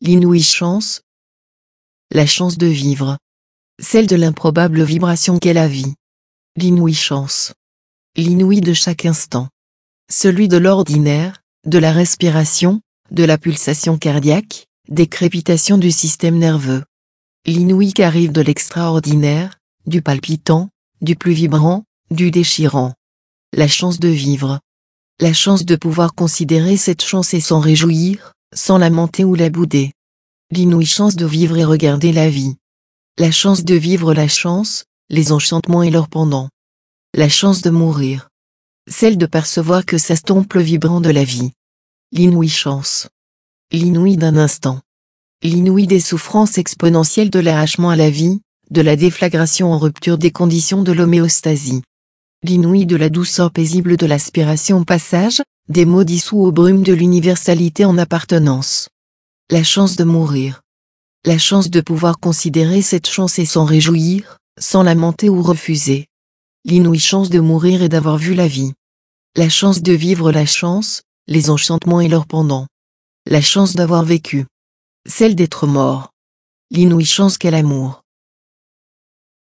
L'inouïe 0.00 0.44
chance. 0.44 1.02
La 2.12 2.24
chance 2.24 2.56
de 2.56 2.68
vivre. 2.68 3.18
Celle 3.82 4.06
de 4.06 4.14
l'improbable 4.14 4.84
vibration 4.84 5.40
qu'est 5.40 5.52
la 5.52 5.66
vie. 5.66 5.92
L'inouïe 6.56 6.94
chance. 6.94 7.52
L'inouïe 8.14 8.60
de 8.60 8.72
chaque 8.74 9.06
instant. 9.06 9.48
Celui 10.08 10.46
de 10.46 10.56
l'ordinaire, 10.56 11.42
de 11.66 11.78
la 11.78 11.90
respiration, 11.90 12.80
de 13.10 13.24
la 13.24 13.38
pulsation 13.38 13.98
cardiaque, 13.98 14.66
des 14.88 15.08
crépitations 15.08 15.78
du 15.78 15.90
système 15.90 16.38
nerveux. 16.38 16.84
L'inouïe 17.44 17.92
qui 17.92 18.04
arrive 18.04 18.30
de 18.30 18.40
l'extraordinaire, 18.40 19.58
du 19.86 20.00
palpitant, 20.00 20.70
du 21.00 21.16
plus 21.16 21.32
vibrant, 21.32 21.82
du 22.12 22.30
déchirant. 22.30 22.94
La 23.52 23.66
chance 23.66 23.98
de 23.98 24.08
vivre. 24.08 24.60
La 25.18 25.32
chance 25.32 25.64
de 25.64 25.74
pouvoir 25.74 26.14
considérer 26.14 26.76
cette 26.76 27.02
chance 27.02 27.34
et 27.34 27.40
s'en 27.40 27.58
réjouir, 27.58 28.34
sans 28.54 28.78
lamenter 28.78 29.24
ou 29.24 29.34
la 29.34 29.50
bouder. 29.50 29.92
L'inouïe 30.50 30.86
chance 30.86 31.16
de 31.16 31.26
vivre 31.26 31.56
et 31.56 31.64
regarder 31.64 32.12
la 32.12 32.30
vie. 32.30 32.56
La 33.18 33.30
chance 33.30 33.64
de 33.64 33.74
vivre 33.74 34.14
la 34.14 34.28
chance, 34.28 34.84
les 35.10 35.32
enchantements 35.32 35.82
et 35.82 35.90
leurs 35.90 36.08
pendants. 36.08 36.48
La 37.14 37.28
chance 37.28 37.62
de 37.62 37.70
mourir. 37.70 38.28
Celle 38.88 39.18
de 39.18 39.26
percevoir 39.26 39.84
que 39.84 39.98
s'estompe 39.98 40.54
le 40.54 40.62
vibrant 40.62 41.00
de 41.00 41.10
la 41.10 41.24
vie. 41.24 41.52
L'inouïe 42.12 42.48
chance. 42.48 43.08
L'inouïe 43.72 44.16
d'un 44.16 44.36
instant. 44.36 44.80
L'inouïe 45.42 45.86
des 45.86 46.00
souffrances 46.00 46.58
exponentielles 46.58 47.30
de 47.30 47.38
l'arrachement 47.38 47.90
à 47.90 47.96
la 47.96 48.10
vie, 48.10 48.40
de 48.70 48.80
la 48.80 48.96
déflagration 48.96 49.72
en 49.72 49.78
rupture 49.78 50.18
des 50.18 50.30
conditions 50.30 50.82
de 50.82 50.92
l'homéostasie. 50.92 51.82
L'inouïe 52.42 52.86
de 52.86 52.96
la 52.96 53.10
douceur 53.10 53.50
paisible 53.50 53.96
de 53.96 54.06
l'aspiration 54.06 54.78
au 54.78 54.84
passage, 54.84 55.42
des 55.68 55.84
mots 55.84 56.04
dissous 56.04 56.38
aux 56.38 56.52
brumes 56.52 56.82
de 56.82 56.94
l'universalité 56.94 57.84
en 57.84 57.98
appartenance. 57.98 58.88
La 59.50 59.62
chance 59.62 59.96
de 59.96 60.04
mourir. 60.04 60.62
La 61.26 61.36
chance 61.36 61.68
de 61.68 61.82
pouvoir 61.82 62.18
considérer 62.18 62.80
cette 62.80 63.06
chance 63.06 63.38
et 63.38 63.44
s'en 63.44 63.66
réjouir, 63.66 64.38
sans 64.58 64.82
lamenter 64.82 65.28
ou 65.28 65.42
refuser. 65.42 66.06
L'inouïe 66.64 67.00
chance 67.00 67.28
de 67.28 67.40
mourir 67.40 67.82
et 67.82 67.90
d'avoir 67.90 68.16
vu 68.16 68.32
la 68.32 68.48
vie. 68.48 68.72
La 69.36 69.50
chance 69.50 69.82
de 69.82 69.92
vivre 69.92 70.32
la 70.32 70.46
chance, 70.46 71.02
les 71.26 71.50
enchantements 71.50 72.00
et 72.00 72.08
leurs 72.08 72.26
pendants. 72.26 72.66
La 73.26 73.42
chance 73.42 73.74
d'avoir 73.74 74.04
vécu. 74.04 74.46
Celle 75.06 75.34
d'être 75.34 75.66
mort. 75.66 76.12
L'inouïe 76.70 77.04
chance 77.04 77.36
qu'est 77.36 77.50
l'amour. 77.50 78.02